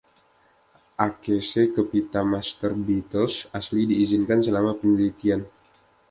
Akese 1.05 1.61
ke 1.73 1.81
pita 1.91 2.21
master 2.31 2.71
Beatles 2.85 3.35
asli 3.59 3.81
diizinkan 3.91 4.39
selama 4.45 4.71
penelitian. 4.81 5.41